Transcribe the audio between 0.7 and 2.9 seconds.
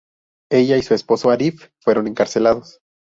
y su esposo Arif fueron encarcelados.